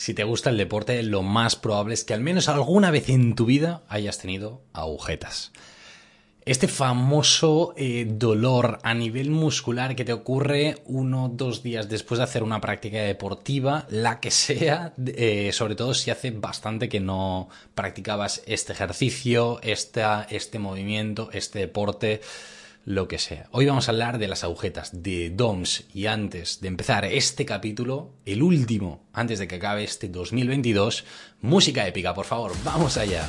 [0.00, 3.34] Si te gusta el deporte, lo más probable es que al menos alguna vez en
[3.34, 5.52] tu vida hayas tenido agujetas.
[6.46, 12.16] Este famoso eh, dolor a nivel muscular que te ocurre uno o dos días después
[12.16, 17.00] de hacer una práctica deportiva, la que sea, eh, sobre todo si hace bastante que
[17.00, 22.22] no practicabas este ejercicio, este movimiento, este deporte
[22.84, 23.48] lo que sea.
[23.52, 28.12] Hoy vamos a hablar de las agujetas de DOMS y antes de empezar este capítulo,
[28.24, 31.04] el último, antes de que acabe este 2022,
[31.42, 33.26] música épica, por favor, vamos allá.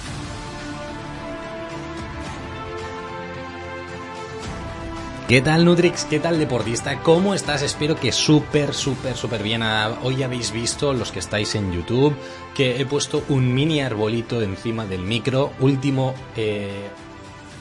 [5.32, 6.04] ¿Qué tal Nutrix?
[6.04, 7.02] ¿Qué tal deportista?
[7.04, 7.62] ¿Cómo estás?
[7.62, 9.64] Espero que súper, súper, súper bien.
[9.64, 12.14] Ah, hoy habéis visto, los que estáis en YouTube,
[12.54, 15.54] que he puesto un mini arbolito encima del micro.
[15.62, 16.90] Último eh,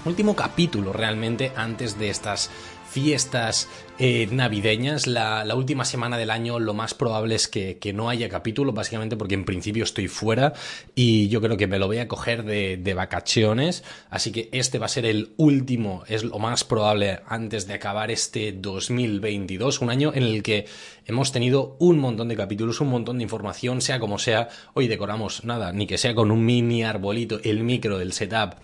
[0.05, 2.51] último capítulo realmente antes de estas
[2.91, 3.69] fiestas
[3.99, 5.07] eh, navideñas.
[5.07, 9.35] La, última semana del año lo más probable es que, no haya capítulo, básicamente porque
[9.35, 10.55] en principio estoy fuera
[10.95, 13.85] y yo creo que me lo voy a coger de, de, vacaciones.
[14.11, 18.11] Así que este va a ser el último, es lo más probable antes de acabar
[18.11, 20.67] este 2022, un año en el que
[21.07, 24.49] hemos tenido un montón de capítulos, un montón de información, sea como sea.
[24.75, 28.55] Hoy decoramos nada, ni que sea con un mini arbolito, el micro del setup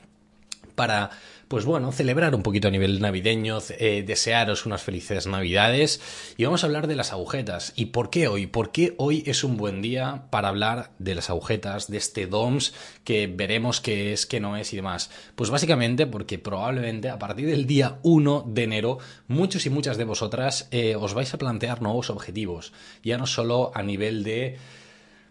[0.76, 1.10] para
[1.48, 6.00] pues bueno, celebrar un poquito a nivel navideño, eh, desearos unas felices navidades
[6.36, 7.72] y vamos a hablar de las agujetas.
[7.76, 8.46] ¿Y por qué hoy?
[8.46, 12.74] ¿Por qué hoy es un buen día para hablar de las agujetas, de este DOMS
[13.04, 15.10] que veremos qué es, qué no es y demás?
[15.36, 20.04] Pues básicamente porque probablemente a partir del día 1 de enero muchos y muchas de
[20.04, 22.72] vosotras eh, os vais a plantear nuevos objetivos,
[23.04, 24.56] ya no solo a nivel de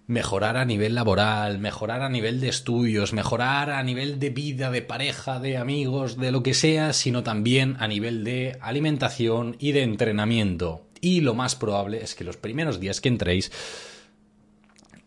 [0.08, 4.82] mejorar a nivel laboral, mejorar a nivel de estudios, mejorar a nivel de vida, de
[4.82, 9.84] pareja, de amigos, de lo que sea, sino también a nivel de alimentación y de
[9.84, 10.86] entrenamiento.
[11.02, 13.52] Y lo más probable es que los primeros días que entréis,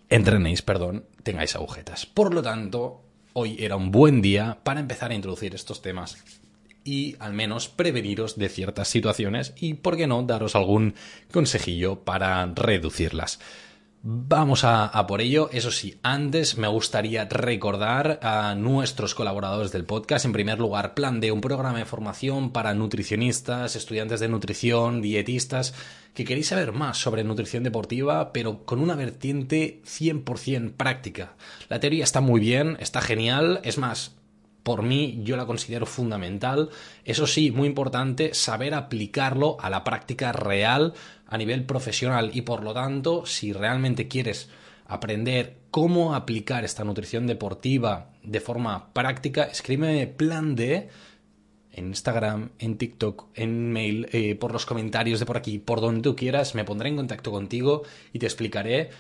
[0.09, 2.07] entrenéis, perdón, tengáis agujetas.
[2.07, 3.03] Por lo tanto,
[3.35, 6.25] hoy era un buen día para empezar a introducir estos temas
[6.85, 10.95] y al menos preveniros de ciertas situaciones y, por qué no, daros algún
[11.31, 13.41] consejillo para reducirlas.
[14.01, 15.51] Vamos a, por ello.
[15.53, 20.25] Eso sí, antes me gustaría recordar a nuestros colaboradores del podcast.
[20.25, 25.75] En primer lugar, Plan de un programa de formación para nutricionistas, estudiantes de nutrición, dietistas,
[26.15, 31.35] que queréis saber más sobre nutrición deportiva, pero con una vertiente 100% práctica.
[31.69, 33.61] La teoría está muy bien, está genial.
[33.65, 34.15] Es más,
[34.63, 36.69] por mí yo la considero fundamental.
[37.05, 40.93] Eso sí, muy importante, saber aplicarlo a la práctica real
[41.29, 44.49] a nivel profesional y por lo tanto, si realmente quieres
[44.87, 50.89] aprender cómo aplicar esta nutrición deportiva de forma práctica, escríbeme plan de
[51.73, 56.03] en Instagram, en TikTok, en mail, eh, por los comentarios de por aquí, por donde
[56.03, 58.91] tú quieras, me pondré en contacto contigo y te explicaré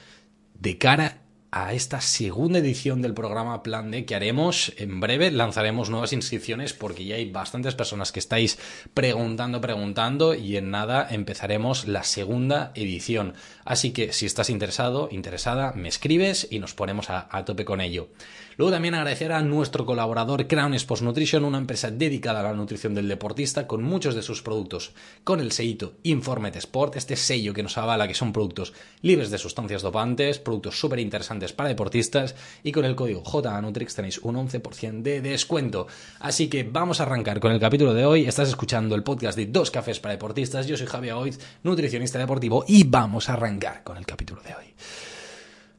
[0.54, 5.30] de cara a esta segunda edición del programa Plan D que haremos en breve.
[5.30, 8.58] Lanzaremos nuevas inscripciones porque ya hay bastantes personas que estáis
[8.92, 13.34] preguntando, preguntando y en nada empezaremos la segunda edición.
[13.64, 18.08] Así que si estás interesado, interesada, me escribes y nos ponemos a, tope con ello.
[18.56, 22.94] Luego también agradecer a nuestro colaborador Crown Sports Nutrition, una empresa dedicada a la nutrición
[22.94, 24.92] del deportista con muchos de sus productos
[25.22, 29.38] con el sellito Informet Sport, este sello que nos avala que son productos libres de
[29.38, 35.02] sustancias dopantes, productos súper interesantes para deportistas y con el código JANutrix tenéis un 11%
[35.02, 35.86] de descuento.
[36.20, 38.26] Así que vamos a arrancar con el capítulo de hoy.
[38.26, 40.66] Estás escuchando el podcast de Dos Cafés para Deportistas.
[40.66, 44.74] Yo soy Javier Oiz, nutricionista deportivo y vamos a arrancar con el capítulo de hoy.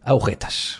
[0.03, 0.79] Agujetas.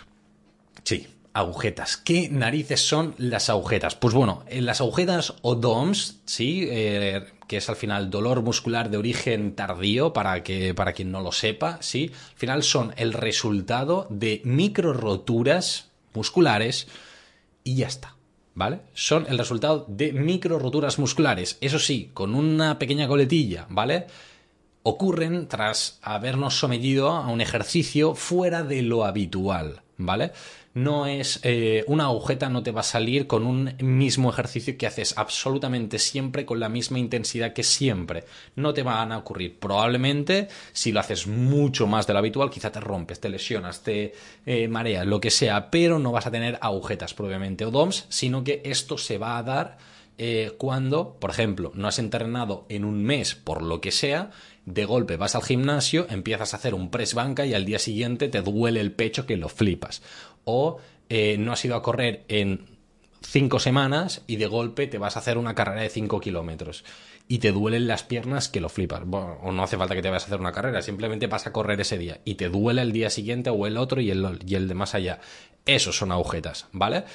[0.83, 1.97] Sí, agujetas.
[1.97, 3.95] ¿Qué narices son las agujetas?
[3.95, 6.67] Pues bueno, las agujetas o DOMS, ¿sí?
[6.69, 11.21] Eh, que es al final dolor muscular de origen tardío, para, que, para quien no
[11.21, 12.11] lo sepa, ¿sí?
[12.13, 16.87] Al final son el resultado de micro roturas musculares
[17.63, 18.15] y ya está.
[18.55, 18.81] ¿Vale?
[18.93, 21.57] Son el resultado de micro roturas musculares.
[21.61, 24.07] Eso sí, con una pequeña coletilla, ¿vale?
[24.83, 30.33] Ocurren tras habernos sometido a un ejercicio fuera de lo habitual, ¿vale?
[30.73, 34.87] No es eh, una agujeta, no te va a salir con un mismo ejercicio que
[34.87, 38.25] haces absolutamente siempre con la misma intensidad que siempre.
[38.55, 39.57] No te van a ocurrir.
[39.59, 44.13] Probablemente, si lo haces mucho más de lo habitual, quizá te rompes, te lesionas, te
[44.45, 48.43] eh, mareas, lo que sea, pero no vas a tener agujetas probablemente o DOMS, sino
[48.43, 49.77] que esto se va a dar
[50.21, 54.31] eh, cuando, por ejemplo, no has entrenado en un mes por lo que sea,
[54.65, 58.27] de golpe vas al gimnasio, empiezas a hacer un press banca y al día siguiente
[58.27, 60.01] te duele el pecho que lo flipas
[60.43, 60.77] o
[61.07, 62.65] eh, no has ido a correr en
[63.21, 66.83] cinco semanas y de golpe te vas a hacer una carrera de cinco kilómetros.
[67.29, 69.03] y te duelen las piernas que lo flipas.
[69.03, 71.79] o no hace falta que te vayas a hacer una carrera, simplemente vas a correr
[71.79, 74.67] ese día y te duele el día siguiente o el otro y el, y el
[74.67, 75.21] de más allá.
[75.65, 77.05] Esos son agujetas, ¿vale?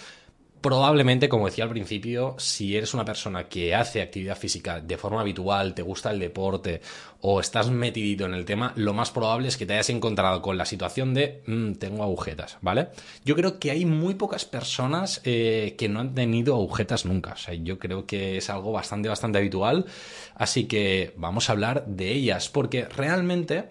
[0.64, 5.20] Probablemente, como decía al principio, si eres una persona que hace actividad física de forma
[5.20, 6.80] habitual, te gusta el deporte
[7.20, 10.56] o estás metidito en el tema, lo más probable es que te hayas encontrado con
[10.56, 12.88] la situación de mm, tengo agujetas, ¿vale?
[13.26, 17.34] Yo creo que hay muy pocas personas eh, que no han tenido agujetas nunca.
[17.34, 19.84] O sea, yo creo que es algo bastante, bastante habitual.
[20.34, 23.68] Así que vamos a hablar de ellas, porque realmente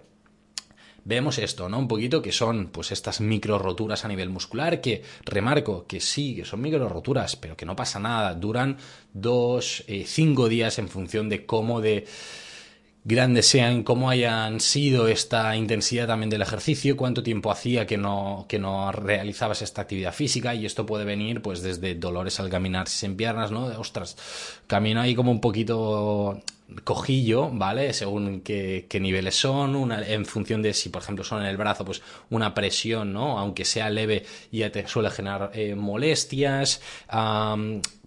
[1.06, 1.80] vemos esto, ¿no?
[1.80, 6.36] Un poquito que son pues estas micro roturas a nivel muscular que remarco que sí,
[6.36, 8.78] que son micro roturas, pero que no pasa nada, duran
[9.14, 12.06] dos, eh, cinco días en función de cómo de
[13.06, 18.46] grandes sean, cómo hayan sido esta intensidad también del ejercicio, cuánto tiempo hacía que no,
[18.48, 22.88] que no realizabas esta actividad física y esto puede venir pues desde dolores al caminar
[22.88, 23.68] sin piernas, ¿no?
[23.68, 24.16] De, ostras,
[24.68, 26.42] camino ahí como un poquito
[26.84, 27.94] cojillo, ¿vale?
[27.94, 31.86] Según qué, niveles son, una, en función de si, por ejemplo, son en el brazo,
[31.86, 33.38] pues una presión, ¿no?
[33.40, 36.82] Aunque sea leve, ya te suele generar eh, molestias.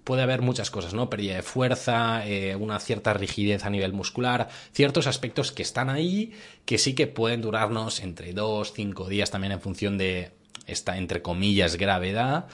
[0.05, 1.11] puede haber muchas cosas, ¿no?
[1.11, 6.33] Pérdida de fuerza, eh, una cierta rigidez a nivel muscular, ciertos aspectos que están ahí,
[6.65, 10.33] que sí que pueden durarnos entre dos, cinco días también en función de
[10.67, 12.47] esta, entre comillas, gravedad.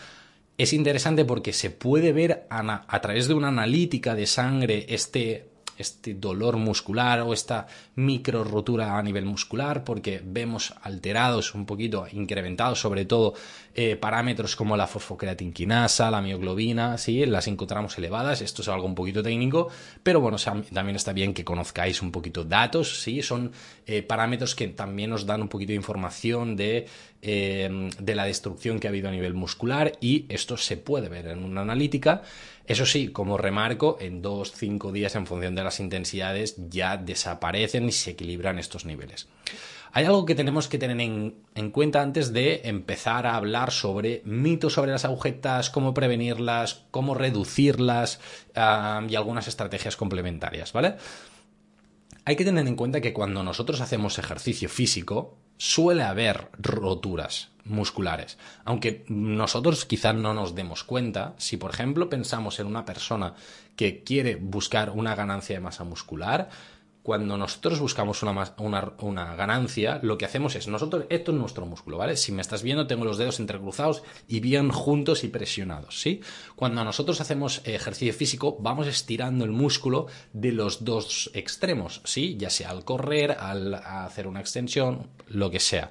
[0.58, 6.14] Es interesante porque se puede ver a través de una analítica de sangre este este
[6.14, 7.66] dolor muscular o esta
[7.96, 13.34] micro rotura a nivel muscular porque vemos alterados un poquito incrementados sobre todo
[13.74, 17.24] eh, parámetros como la fosfocreatinquinasa, la mioglobina, ¿sí?
[17.24, 19.68] las encontramos elevadas, esto es algo un poquito técnico,
[20.02, 20.36] pero bueno,
[20.72, 23.22] también está bien que conozcáis un poquito datos, ¿sí?
[23.22, 23.52] son
[23.86, 26.86] eh, parámetros que también nos dan un poquito de información de,
[27.22, 31.28] eh, de la destrucción que ha habido a nivel muscular y esto se puede ver
[31.28, 32.22] en una analítica.
[32.66, 37.88] Eso sí, como remarco, en dos, cinco días en función de las intensidades ya desaparecen
[37.88, 39.28] y se equilibran estos niveles.
[39.94, 44.72] Hay algo que tenemos que tener en, cuenta antes de empezar a hablar sobre mitos
[44.72, 48.18] sobre las agujetas, cómo prevenirlas, cómo reducirlas
[48.54, 50.96] y algunas estrategias complementarias, ¿vale?
[52.24, 58.38] Hay que tener en cuenta que cuando nosotros hacemos ejercicio físico, suele haber roturas musculares.
[58.64, 63.34] Aunque nosotros quizás no nos demos cuenta, si por ejemplo pensamos en una persona
[63.76, 66.48] que quiere buscar una ganancia de masa muscular,
[67.02, 72.16] cuando nosotros buscamos una, ganancia, lo que hacemos es, nosotros, esto es nuestro músculo, ¿vale?
[72.16, 76.20] Si me estás viendo, tengo los dedos entrecruzados y bien juntos y presionados, ¿sí?
[76.54, 82.36] Cuando nosotros hacemos ejercicio físico, vamos estirando el músculo de los dos extremos, ¿sí?
[82.38, 85.90] Ya sea al correr, al hacer una extensión, lo que sea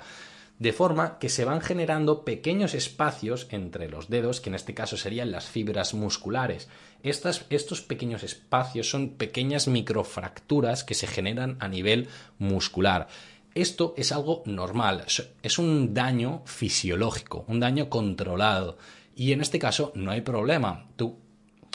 [0.61, 4.95] de forma que se van generando pequeños espacios entre los dedos, que en este caso
[4.95, 6.69] serían las fibras musculares.
[7.01, 13.07] estos pequeños espacios son pequeñas microfracturas que se generan a nivel muscular.
[13.55, 15.05] Esto es algo normal,
[15.41, 18.77] es un daño fisiológico, un daño controlado.
[19.15, 20.85] Y en este caso no hay problema.
[20.95, 21.17] Tú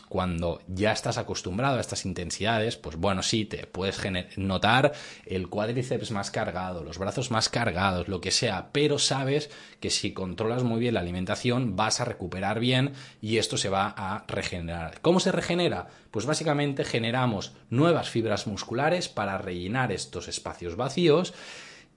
[0.08, 4.00] cuando ya estás acostumbrado a estas intensidades, pues bueno, sí, te puedes
[4.36, 4.92] notar
[5.24, 9.50] el cuádriceps más cargado, los brazos más cargados, lo que sea, pero sabes
[9.80, 13.94] que si controlas muy bien la alimentación vas a recuperar bien y esto se va
[13.96, 15.00] a regenerar.
[15.00, 15.88] ¿Cómo se regenera?
[16.10, 21.34] Pues básicamente generamos nuevas fibras musculares para rellenar estos espacios vacíos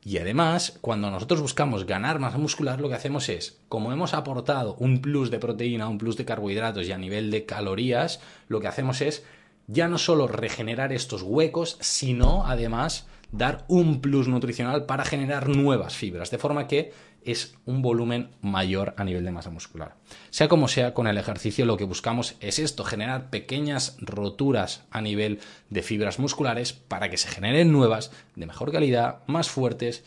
[0.03, 4.75] y además, cuando nosotros buscamos ganar masa muscular, lo que hacemos es, como hemos aportado
[4.79, 8.67] un plus de proteína, un plus de carbohidratos y a nivel de calorías, lo que
[8.67, 9.25] hacemos es
[9.67, 15.95] ya no solo regenerar estos huecos, sino además dar un plus nutricional para generar nuevas
[15.95, 16.91] fibras, de forma que
[17.25, 19.95] es un volumen mayor a nivel de masa muscular.
[20.29, 25.01] Sea como sea, con el ejercicio lo que buscamos es esto, generar pequeñas roturas a
[25.01, 30.03] nivel de fibras musculares para que se generen nuevas de mejor calidad, más fuertes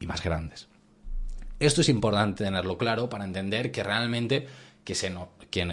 [0.00, 0.68] y más grandes.
[1.58, 4.46] Esto es importante tenerlo claro para entender que realmente
[4.84, 5.10] que, se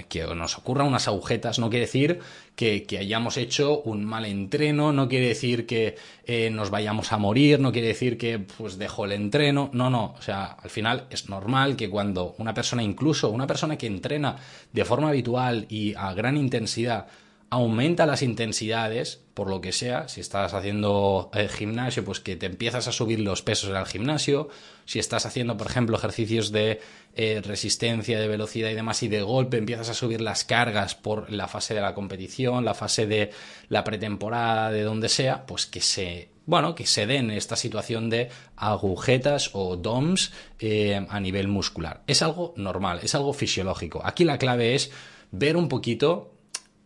[0.07, 2.19] que, nos ocurran unas agujetas no quiere decir
[2.55, 7.59] que, hayamos hecho un mal entreno, no quiere decir que eh, nos vayamos a morir,
[7.59, 11.29] no quiere decir que pues dejo el entreno, no, no, o sea, al final es
[11.29, 14.37] normal que cuando una persona, incluso una persona que entrena
[14.71, 17.07] de forma habitual y a gran intensidad,
[17.53, 22.47] aumenta las intensidades, por lo que sea, si estás haciendo eh, gimnasio, pues que te
[22.47, 24.49] empiezas a subir los pesos en el gimnasio,
[24.85, 26.81] si estás haciendo, por ejemplo, ejercicios de
[27.13, 31.31] eh, resistencia, de velocidad y demás, y de golpe empiezas a subir las cargas por
[31.31, 33.29] la fase de la competición, la fase de
[33.69, 38.29] la pretemporada, de donde sea, pues que se, bueno, que se den esta situación de
[38.55, 42.01] agujetas o DOMS eh, a nivel muscular.
[42.07, 44.01] Es algo normal, es algo fisiológico.
[44.03, 44.89] Aquí la clave es
[45.29, 46.32] ver un poquito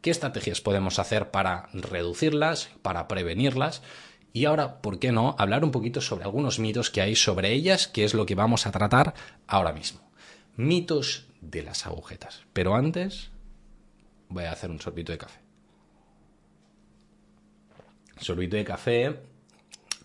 [0.07, 3.81] qué estrategias podemos hacer para reducirlas, para prevenirlas.
[4.31, 7.89] Y ahora, ¿por qué no?, hablar un poquito sobre algunos mitos que hay sobre ellas,
[7.89, 9.13] que es lo que vamos a tratar
[9.47, 9.99] ahora mismo.
[10.55, 12.43] Mitos de las agujetas.
[12.53, 13.31] Pero antes,
[14.29, 15.41] voy a hacer un sorbito de café.
[18.21, 19.19] Sorbito de café,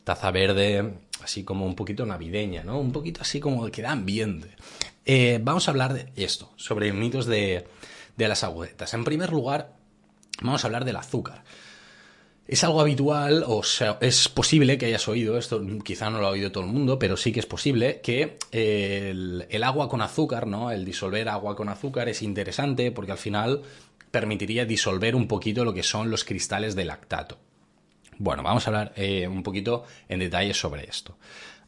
[0.02, 2.80] taza verde, así como un poquito navideña, ¿no?
[2.80, 4.56] Un poquito así como que da ambiente.
[5.04, 7.68] Eh, vamos a hablar de esto, sobre mitos de,
[8.16, 8.94] de las agujetas.
[8.94, 9.80] En primer lugar,
[10.40, 11.44] vamos a hablar del azúcar.
[12.46, 16.30] Es algo habitual, o sea, es posible que hayas oído esto, quizá no lo ha
[16.30, 20.46] oído todo el mundo, pero sí que es posible que el, el, agua con azúcar,
[20.46, 20.70] ¿no?
[20.70, 23.62] El disolver agua con azúcar es interesante porque al final
[24.10, 27.38] permitiría disolver un poquito lo que son los cristales de lactato.
[28.18, 31.16] Bueno, vamos a hablar eh, un poquito en detalle sobre esto.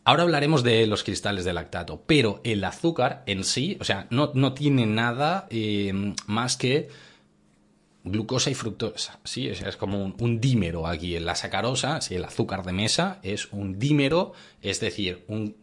[0.04, 4.33] Ahora hablaremos de los cristales de lactato, pero el azúcar en sí, o sea, no,
[4.35, 6.88] no tiene nada eh, más que
[8.05, 9.19] glucosa y fructosa.
[9.25, 11.19] Sí, es como un, dímero aquí.
[11.19, 14.33] La sacarosa, sí, el azúcar de mesa es un dímero,
[14.63, 15.57] es decir, un,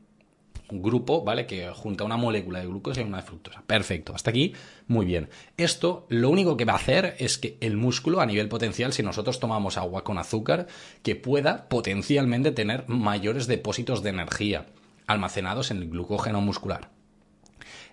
[0.74, 1.46] grupo, ¿vale?
[1.48, 3.62] Que junta una molécula de glucosa y una de fructosa.
[3.68, 4.54] Perfecto, hasta aquí,
[4.88, 5.28] muy bien.
[5.58, 9.04] Esto lo único que va a hacer es que el músculo, a nivel potencial, si
[9.04, 10.68] nosotros tomamos agua con azúcar,
[11.04, 14.68] que pueda potencialmente tener mayores depósitos de energía
[15.08, 16.90] almacenados en el glucógeno muscular.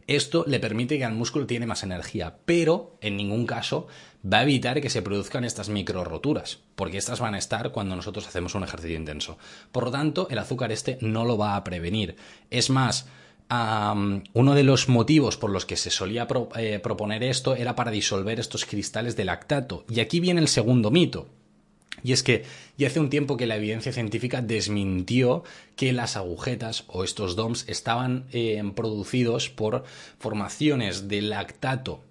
[0.08, 3.88] Esto le permite que el músculo tiene más energía, pero en ningún caso
[4.24, 7.94] va a evitar que se produzcan estas micro roturas, porque estas van a estar cuando
[7.94, 9.36] nosotros hacemos un ejercicio intenso.
[9.70, 12.16] Por lo tanto, el azúcar este no lo va a prevenir.
[12.48, 13.06] Es más,
[13.50, 18.40] uno de los motivos por los que se solía eh, proponer esto era para disolver
[18.40, 19.84] estos cristales de lactato.
[19.90, 21.28] Y aquí viene el segundo mito.
[22.02, 22.44] Y es que
[22.76, 25.44] ya hace un tiempo que la evidencia científica desmintió
[25.76, 29.84] que las agujetas o estos DOMs estaban eh, producidos por
[30.18, 32.02] formaciones de lactato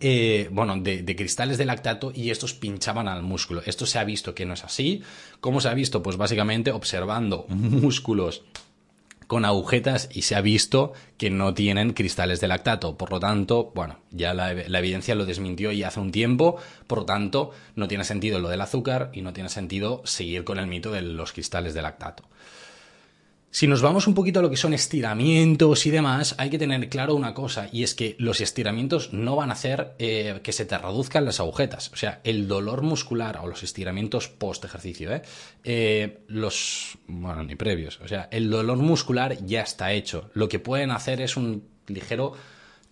[0.00, 3.62] eh, bueno, de, de, cristales de lactato y estos pinchaban al músculo.
[3.66, 5.02] Esto se ha visto que no es así.
[5.40, 6.02] ¿Cómo se ha visto?
[6.02, 8.42] Pues básicamente observando músculos
[9.26, 12.96] con agujetas y se ha visto que no tienen cristales de lactato.
[12.96, 16.56] Por lo tanto, bueno, ya la, evidencia lo desmintió y hace un tiempo,
[16.86, 20.58] por lo tanto, no tiene sentido lo del azúcar y no tiene sentido seguir con
[20.58, 22.24] el mito de los cristales de lactato.
[23.56, 26.90] Si nos vamos un poquito a lo que son estiramientos y demás, hay que tener
[26.90, 30.66] claro una cosa, y es que los estiramientos no van a hacer eh, que se
[30.66, 31.90] te reduzcan las agujetas.
[31.94, 35.22] O sea, el dolor muscular o los estiramientos post ejercicio, ¿eh?
[35.64, 36.18] ¿eh?
[36.28, 37.98] los, bueno, ni previos.
[38.04, 40.28] O sea, el dolor muscular ya está hecho.
[40.34, 42.34] Lo que pueden hacer es un ligero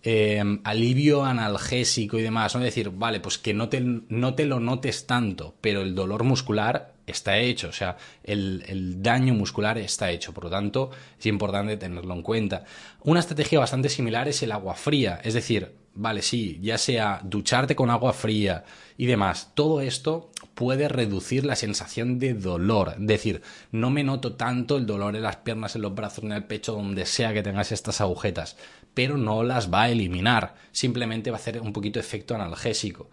[0.01, 2.61] eh, alivio analgésico y demás, ¿no?
[2.61, 6.94] decir, vale, pues que no te, no te lo notes tanto, pero el dolor muscular
[7.07, 12.13] está hecho, o sea, el, daño muscular está hecho, por lo tanto es importante tenerlo
[12.13, 12.65] en cuenta.
[13.03, 17.75] Una estrategia bastante similar es el agua fría, es decir, vale, sí, ya sea ducharte
[17.75, 18.65] con agua fría
[18.97, 24.33] y demás, todo esto puede reducir la sensación de dolor, es decir, no me noto
[24.33, 27.43] tanto el dolor en las piernas, en los brazos, en el pecho, donde sea que
[27.43, 28.57] tengas estas agujetas,
[28.93, 33.09] pero no las va a eliminar, simplemente va a hacer un poquito de efecto analgésico.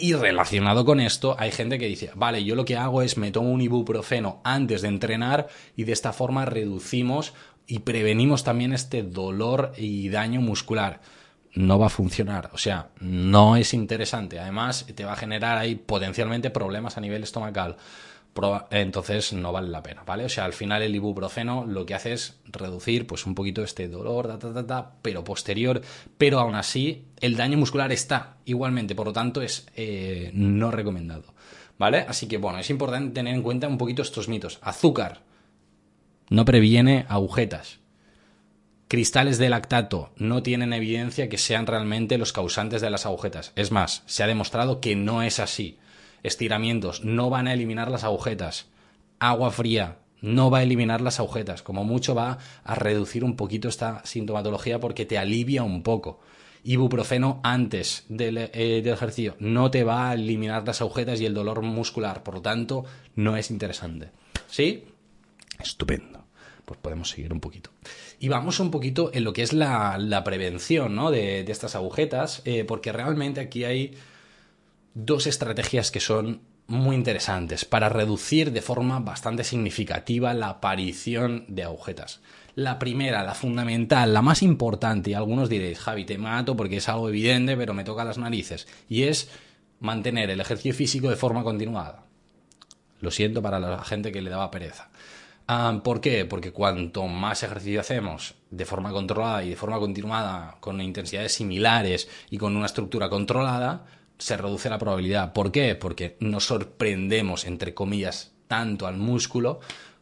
[0.00, 3.32] Y relacionado con esto, hay gente que dice, vale, yo lo que hago es me
[3.32, 7.34] tomo un ibuprofeno antes de entrenar y de esta forma reducimos
[7.66, 11.00] y prevenimos también este dolor y daño muscular.
[11.52, 14.38] No va a funcionar, o sea, no es interesante.
[14.38, 17.76] Además, te va a generar ahí potencialmente problemas a nivel estomacal
[18.70, 20.24] entonces no vale la pena, ¿vale?
[20.24, 23.88] O sea, al final el ibuprofeno lo que hace es reducir pues un poquito este
[23.88, 24.38] dolor,
[25.02, 25.82] pero posterior,
[26.16, 31.34] pero aún así el daño muscular está igualmente, por lo tanto es eh, no recomendado,
[31.78, 32.04] ¿vale?
[32.08, 34.58] Así que bueno, es importante tener en cuenta un poquito estos mitos.
[34.62, 35.22] Azúcar
[36.30, 37.80] no previene agujetas.
[38.86, 43.52] Cristales de lactato no tienen evidencia que sean realmente los causantes de las agujetas.
[43.54, 45.78] Es más, se ha demostrado que no es así
[46.28, 48.66] estiramientos no van a eliminar las agujetas.
[49.18, 51.62] Agua fría no va a eliminar las agujetas.
[51.62, 56.20] Como mucho va a reducir un poquito esta sintomatología porque te alivia un poco.
[56.64, 61.34] Ibuprofeno antes del, eh, del ejercicio no te va a eliminar las agujetas y el
[61.34, 62.22] dolor muscular.
[62.22, 62.84] Por lo tanto,
[63.16, 64.10] no es interesante.
[64.46, 64.84] ¿Sí?
[65.58, 66.18] Estupendo
[66.68, 67.70] pues podemos seguir un poquito.
[68.20, 71.10] Y vamos un poquito en lo que es la, prevención ¿no?
[71.10, 73.94] de, estas agujetas, eh, porque realmente aquí hay
[74.98, 81.62] dos estrategias que son muy interesantes para reducir de forma bastante significativa la aparición de
[81.62, 82.20] agujetas.
[82.56, 86.88] La primera, la fundamental, la más importante, y algunos diréis, Javi, te mato porque es
[86.88, 89.30] algo evidente, pero me toca las narices, y es
[89.78, 92.04] mantener el ejercicio físico de forma continuada.
[93.00, 94.90] Lo siento para la gente que le daba pereza.
[95.46, 96.24] Ah, ¿Por qué?
[96.24, 102.08] Porque cuanto más ejercicio hacemos de forma controlada y de forma continuada, con intensidades similares
[102.30, 103.86] y con una estructura controlada,
[104.18, 105.32] se reduce la probabilidad.
[105.32, 105.74] ¿Por qué?
[105.74, 109.60] Porque nos sorprendemos, entre comillas, tanto al músculo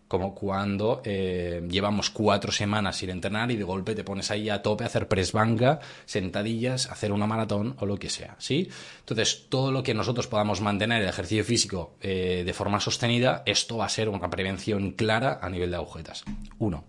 [0.08, 4.62] como cuando eh, llevamos cuatro semanas sin entrenar y de golpe te pones ahí a
[4.62, 8.68] tope a hacer press banca, sentadillas, hacer una maratón o lo que sea, ¿sí?
[9.00, 13.78] Entonces, todo lo que nosotros podamos mantener el ejercicio físico eh, de forma sostenida, esto
[13.78, 16.24] va a ser una prevención clara a nivel de agujetas.
[16.58, 16.84] Uno.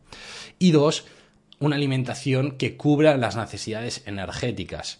[0.59, 1.05] Y dos,
[1.59, 4.99] una alimentación que cubra las necesidades energéticas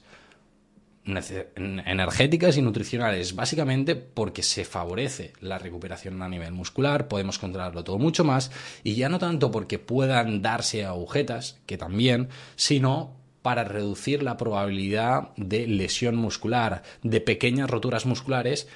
[1.08, 7.98] energéticas y nutricionales, básicamente porque se favorece la recuperación a nivel muscular, podemos controlarlo todo
[7.98, 8.52] mucho más,
[8.84, 15.30] y ya no tanto porque puedan darse agujetas, que también, sino para reducir la probabilidad
[15.38, 18.68] de lesión muscular, de pequeñas roturas musculares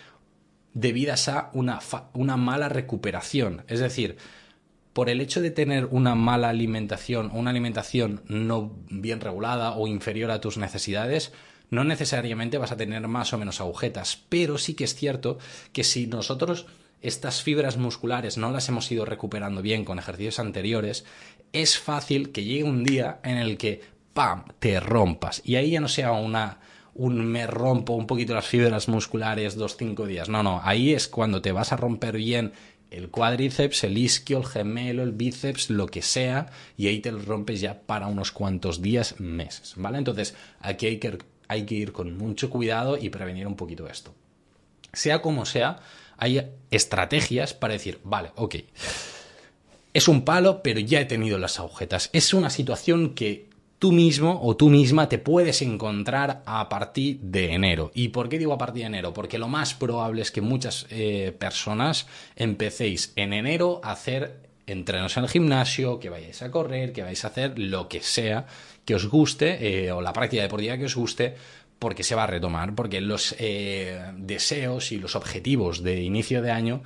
[0.73, 1.79] debidas a una,
[2.13, 3.63] una mala recuperación.
[3.67, 4.15] Es decir,
[4.93, 10.31] por el hecho de tener una mala alimentación, una alimentación no bien regulada o inferior
[10.31, 11.33] a tus necesidades,
[11.71, 15.39] no necesariamente vas a tener más o menos agujetas, pero sí que es cierto
[15.73, 16.67] que si nosotros
[17.01, 21.05] estas fibras musculares no las hemos ido recuperando bien con ejercicios anteriores,
[21.53, 23.81] es fácil que llegue un día en el que
[24.13, 24.45] ¡pam!
[24.59, 25.41] te rompas.
[25.43, 26.59] Y ahí ya no sea una
[26.93, 30.27] un me rompo un poquito las fibras musculares dos, cinco días.
[30.27, 32.51] No, no, ahí es cuando te vas a romper bien
[32.89, 37.19] el cuádriceps, el isquio, el gemelo, el bíceps, lo que sea, y ahí te lo
[37.19, 39.97] rompes ya para unos cuantos días, meses, ¿vale?
[39.97, 41.17] Entonces, aquí hay que
[41.51, 44.13] hay que ir con mucho cuidado y prevenir un poquito esto.
[44.93, 45.81] Sea como sea,
[46.17, 48.55] hay estrategias para decir, vale, ok,
[49.93, 52.09] es un palo, pero ya he tenido las agujetas.
[52.13, 57.51] Es una situación que tú mismo o tú misma te puedes encontrar a partir de
[57.51, 57.91] enero.
[57.93, 59.13] ¿Y por qué digo a partir de enero?
[59.13, 65.17] Porque lo más probable es que muchas eh, personas empecéis en enero a hacer entrenos
[65.17, 68.45] en el gimnasio, que vayáis a correr, que vais a hacer lo que sea
[68.85, 71.35] que os guste eh, o la práctica deportiva que os guste
[71.79, 76.51] porque se va a retomar, porque los eh, deseos y los objetivos de inicio de
[76.51, 76.83] año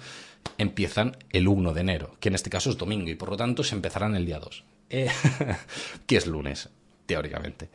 [0.58, 3.63] empiezan el 1 de enero, que en este caso es domingo y por lo tanto
[3.63, 5.10] se empezarán el día 2, eh,
[6.08, 6.70] que es lunes,
[7.05, 7.70] teóricamente.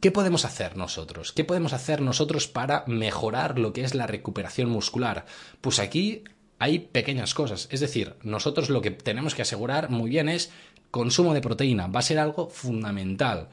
[0.00, 1.32] ¿Qué podemos hacer nosotros?
[1.32, 5.24] ¿Qué podemos hacer nosotros para mejorar lo que es la recuperación muscular?
[5.60, 6.24] Pues aquí
[6.58, 7.68] hay pequeñas cosas.
[7.70, 10.50] Es decir, nosotros lo que tenemos que asegurar muy bien es
[10.90, 11.88] consumo de proteína.
[11.88, 13.48] Va a ser algo fundamental.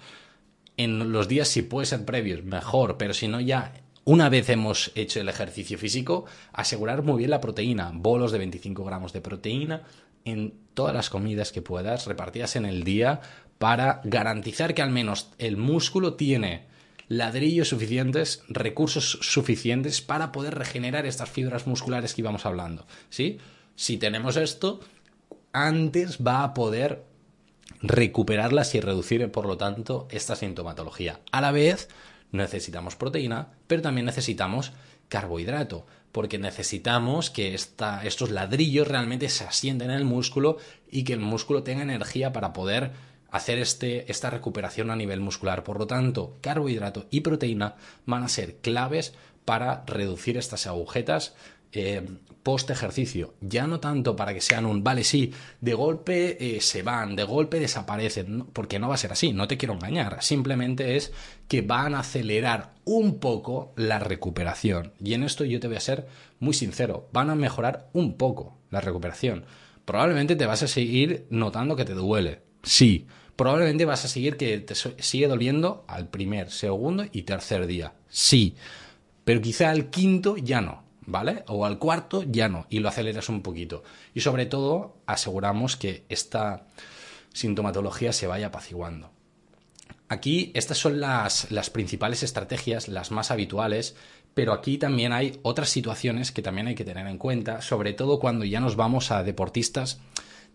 [0.77, 3.73] En los días, si puede ser previos, mejor, pero si no, ya
[4.05, 7.91] una vez hemos hecho el ejercicio físico, asegurar muy bien la proteína.
[7.93, 9.83] Bolos de 25 gramos de proteína
[10.25, 13.21] en todas las comidas que puedas, repartidas en el día,
[13.59, 16.65] para garantizar que al menos el músculo tiene
[17.07, 22.85] ladrillos suficientes, recursos suficientes para poder regenerar estas fibras musculares que íbamos hablando.
[23.09, 23.39] ¿sí?
[23.75, 24.79] Si tenemos esto,
[25.51, 27.03] antes va a poder
[27.81, 31.19] recuperarlas y reducir, por lo tanto, esta sintomatología.
[31.31, 31.89] A la vez,
[32.31, 34.71] necesitamos proteína, pero también necesitamos
[35.09, 40.57] carbohidrato, porque necesitamos que estos ladrillos realmente se asienten en el músculo
[40.89, 42.91] y que el músculo tenga energía para poder
[43.33, 45.63] hacer este, esta recuperación a nivel muscular.
[45.63, 51.33] Por lo tanto, carbohidrato y proteína van a ser claves para reducir estas agujetas
[51.71, 52.07] eh,
[52.43, 53.33] post ejercicio.
[53.41, 57.23] Ya no tanto para que sean un, vale, sí, de golpe eh, se van, de
[57.23, 60.21] golpe desaparecen, porque no va a ser así, no te quiero engañar.
[60.21, 61.11] Simplemente es
[61.47, 64.93] que van a acelerar un poco la recuperación.
[65.03, 66.07] Y en esto yo te voy a ser
[66.39, 69.45] muy sincero, van a mejorar un poco la recuperación.
[69.85, 74.59] Probablemente te vas a seguir notando que te duele, sí, probablemente vas a seguir que
[74.59, 77.93] te sigue doliendo al primer, segundo y tercer día.
[78.09, 78.55] Sí,
[79.23, 81.43] pero quizá al quinto ya no, ¿vale?
[81.47, 83.83] O al cuarto ya no, y lo aceleras un poquito.
[84.13, 86.67] Y sobre todo aseguramos que esta
[87.33, 89.11] sintomatología se vaya apaciguando.
[90.09, 93.95] Aquí estas son las, las principales estrategias, las más habituales,
[94.33, 98.19] pero aquí también hay otras situaciones que también hay que tener en cuenta, sobre todo
[98.19, 99.99] cuando ya nos vamos a deportistas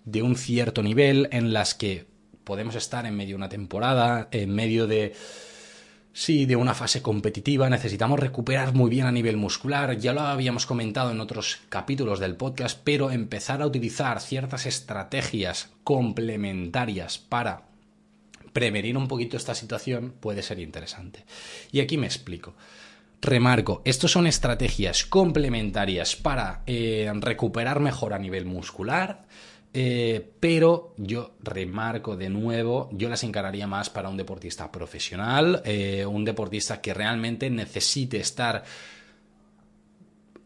[0.05, 2.07] de un cierto nivel en las que
[2.49, 5.13] podemos estar en medio de una temporada, en medio de...
[6.15, 10.65] Sí, de una fase competitiva, necesitamos recuperar muy bien a nivel muscular, ya lo habíamos
[10.65, 17.69] comentado en otros capítulos del podcast, pero empezar a utilizar ciertas estrategias complementarias para
[18.55, 21.27] prevenir un poquito esta situación puede ser interesante.
[21.71, 22.55] Y aquí me explico.
[23.21, 29.27] Remarco, estos son estrategias complementarias para eh, recuperar mejor a nivel muscular,
[29.75, 36.07] eh, pero yo remarco de nuevo, yo las encararía más para un deportista profesional, eh,
[36.07, 38.65] un deportista que realmente necesite estar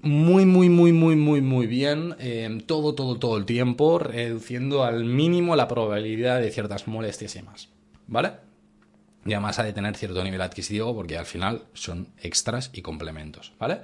[0.01, 5.05] muy, muy, muy, muy, muy, muy bien, eh, todo, todo, todo el tiempo, reduciendo al
[5.05, 7.69] mínimo la probabilidad de ciertas molestias y demás.
[8.09, 8.33] ¿Vale?
[9.25, 13.53] y además ha de tener cierto nivel adquisitivo porque al final son extras y complementos,
[13.59, 13.81] ¿vale?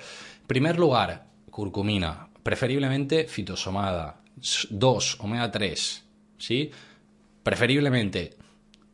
[0.46, 4.20] Primer lugar, curcumina, preferiblemente fitosomada,
[4.70, 6.04] 2, omega 3,
[6.38, 6.70] ¿sí?
[7.42, 8.36] Preferiblemente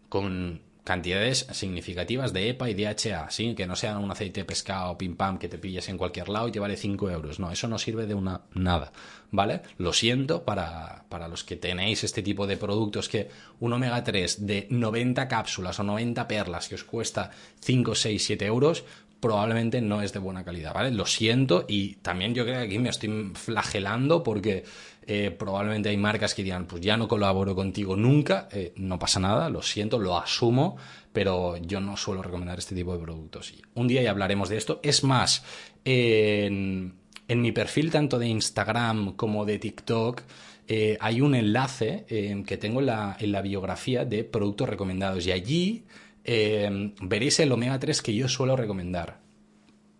[0.09, 3.55] con cantidades significativas de EPA y DHA, ¿sí?
[3.55, 6.47] Que no sean un aceite de pescado pim pam que te pilles en cualquier lado
[6.49, 7.41] y te vale 5 euros.
[7.41, 8.93] No, eso no sirve de una nada,
[9.31, 9.63] ¿vale?
[9.79, 13.31] Lo siento para, para los que tenéis este tipo de productos que
[13.61, 17.31] un omega 3 de 90 cápsulas o 90 perlas que os cuesta
[17.61, 18.85] 5, 6, 7 euros,
[19.25, 20.91] probablemente no es de buena calidad, ¿vale?
[20.91, 24.65] Lo siento y también yo creo que aquí me estoy flagelando porque
[25.07, 29.21] eh, probablemente hay marcas que digan, pues ya no colaboro contigo nunca, eh, no pasa
[29.21, 30.77] nada, lo siento, lo asumo,
[31.11, 33.55] pero yo no suelo recomendar este tipo de productos.
[33.73, 34.81] un día ya hablaremos de esto.
[34.83, 35.43] Es más,
[35.87, 36.93] en,
[37.27, 40.21] mi perfil tanto de Instagram como de TikTok,
[40.69, 42.05] eh, hay un enlace
[42.47, 45.85] que tengo en la biografía de productos recomendados y allí
[46.25, 49.21] eh, veréis el omega 3 que yo suelo recomendar.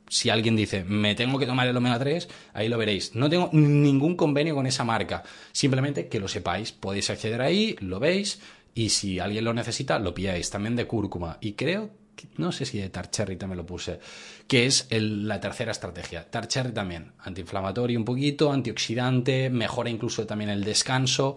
[0.09, 3.15] Si alguien dice, me tengo que tomar el omega 3, ahí lo veréis.
[3.15, 5.23] No tengo ningún convenio con esa marca.
[5.53, 6.73] Simplemente que lo sepáis.
[6.73, 8.41] Podéis acceder ahí, lo veis,
[8.75, 10.51] y si alguien lo necesita, lo pilláis.
[10.51, 11.39] También de cúrcuma.
[11.41, 11.91] Y creo,
[12.37, 14.01] no sé si de Tarcherry también lo puse,
[14.47, 16.29] que es la tercera estrategia.
[16.31, 21.37] Tarcherry también, antiinflamatorio un poquito, antioxidante, mejora incluso también el descanso.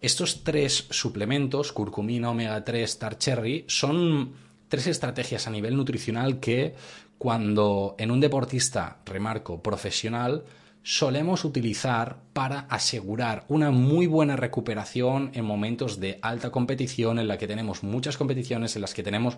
[0.00, 4.32] Estos tres suplementos, curcumina, omega 3, tar cherry, son
[4.68, 6.74] tres estrategias a nivel nutricional que
[7.18, 10.44] cuando en un deportista, remarco, profesional,
[10.82, 17.38] solemos utilizar para asegurar una muy buena recuperación en momentos de alta competición, en la
[17.38, 19.36] que tenemos muchas competiciones, en las que tenemos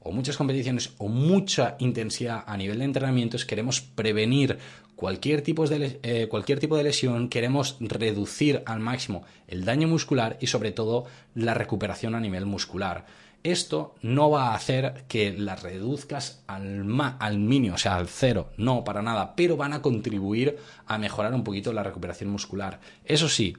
[0.00, 4.58] o muchas competiciones o mucha intensidad a nivel de entrenamientos, queremos prevenir
[4.96, 10.36] cualquier tipo de, eh, cualquier tipo de lesión, queremos reducir al máximo el daño muscular
[10.40, 13.06] y sobre todo la recuperación a nivel muscular.
[13.44, 16.84] Esto no va a hacer que las reduzcas al,
[17.20, 21.32] al mínimo, o sea, al cero, no, para nada, pero van a contribuir a mejorar
[21.32, 22.80] un poquito la recuperación muscular.
[23.04, 23.56] Eso sí,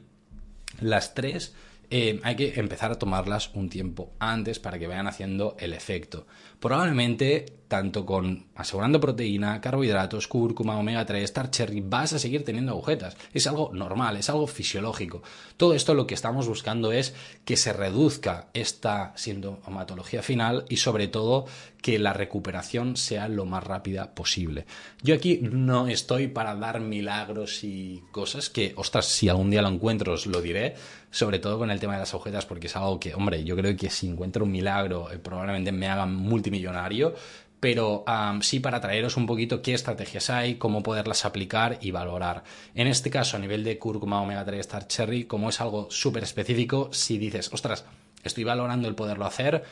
[0.82, 1.56] las tres
[1.92, 6.28] eh, hay que empezar a tomarlas un tiempo antes para que vayan haciendo el efecto.
[6.60, 12.74] Probablemente, tanto con asegurando proteína, carbohidratos, cúrcuma, omega 3, tar cherry, vas a seguir teniendo
[12.74, 13.18] agujetas.
[13.34, 15.24] Es algo normal, es algo fisiológico.
[15.58, 21.08] Todo esto lo que estamos buscando es que se reduzca esta sintomatología final y sobre
[21.08, 21.46] todo
[21.82, 24.66] que la recuperación sea lo más rápida posible.
[25.02, 29.70] Yo aquí no estoy para dar milagros y cosas que, ostras, si algún día lo
[29.70, 30.76] encuentro os lo diré,
[31.12, 33.76] sobre todo con el tema de las agujetas, porque es algo que, hombre, yo creo
[33.76, 37.16] que si encuentro un milagro, eh, probablemente me hagan multimillonario,
[37.60, 38.06] pero
[38.42, 42.44] sí para traeros un poquito qué estrategias hay, cómo poderlas aplicar y valorar.
[42.74, 46.24] En este caso, a nivel de cúrcuma omega 3 Star Cherry, como es algo súper
[46.24, 47.86] específico, si dices, ostras,
[48.24, 49.64] estoy valorando el poderlo hacer,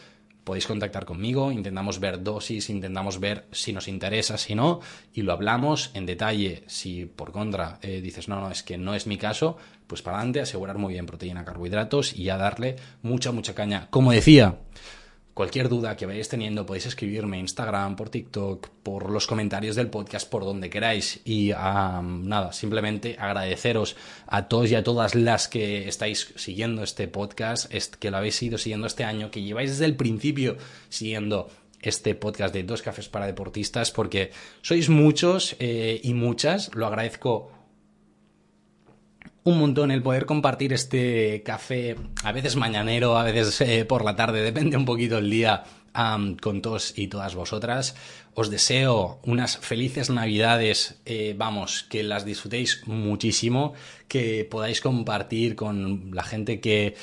[0.47, 4.79] podéis contactar conmigo, intentamos ver dosis, intentamos ver si nos interesa, si no,
[5.13, 6.63] y lo hablamos en detalle.
[6.67, 9.57] Si por contra eh, dices, no, no, es que no es mi caso,
[9.87, 13.87] pues para adelante, asegurar muy bien proteína, carbohidratos y ya darle mucha, mucha caña.
[13.89, 14.55] Como decía,
[15.37, 19.87] Cualquier duda que vayáis teniendo podéis escribirme en Instagram, por TikTok, por los comentarios del
[19.87, 21.19] podcast, por donde queráis.
[21.25, 23.95] Y nada, simplemente agradeceros
[24.25, 28.57] a todos y a todas las que estáis siguiendo este podcast, que lo habéis ido
[28.57, 30.57] siguiendo este año, que lleváis desde el principio
[30.89, 31.51] siguiendo
[31.83, 34.31] este podcast de Dos Cafés para Deportistas, porque
[34.63, 37.51] sois muchos eh, y muchas, lo agradezco
[39.47, 44.13] un montón el poder compartir este café, a veces mañanero, a veces eh, por la
[44.13, 45.63] tarde, depende un poquito el día,
[46.41, 47.95] con todos y todas vosotras.
[48.33, 53.73] Os deseo unas felices navidades, eh, vamos, que las disfrutéis muchísimo,
[54.09, 56.95] que podáis compartir con la gente que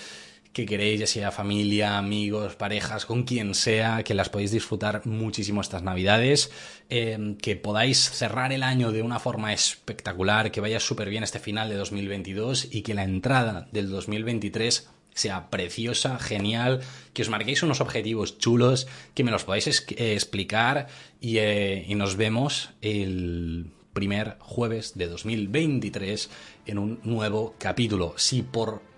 [0.55, 5.61] que queréis, ya sea familia, amigos, parejas, con quien sea, que las podéis disfrutar muchísimo
[5.61, 6.53] estas navidades,
[6.88, 11.40] eh, que podáis cerrar el año de una forma espectacular, que vaya súper bien este
[11.40, 16.81] final de 2022 y que la entrada del 2023 sea preciosa, genial,
[17.12, 20.87] que os marquéis unos objetivos chulos, que me los podáis eh, explicar
[21.21, 26.31] y, eh, y nos vemos el primer jueves de 2023
[26.67, 28.14] en un nuevo capítulo.
[28.17, 28.93] Si por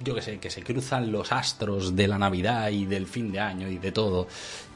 [0.00, 3.40] yo que sé, que se cruzan los astros de la Navidad y del fin de
[3.40, 4.26] año y de todo,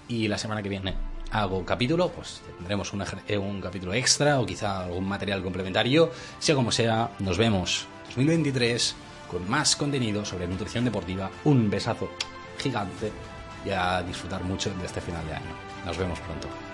[0.09, 0.95] y la semana que viene
[1.31, 6.11] hago capítulo, pues tendremos un, eh, un capítulo extra o quizá algún material complementario.
[6.39, 8.95] Sea como sea, nos vemos 2023
[9.31, 11.31] con más contenido sobre nutrición deportiva.
[11.45, 12.11] Un besazo
[12.59, 13.13] gigante
[13.65, 15.55] y a disfrutar mucho de este final de año.
[15.85, 16.68] Nos vemos pronto.